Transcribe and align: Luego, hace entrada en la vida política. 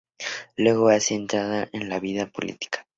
Luego, 0.57 0.87
hace 0.89 1.13
entrada 1.13 1.69
en 1.73 1.87
la 1.87 1.99
vida 1.99 2.25
política. 2.25 2.87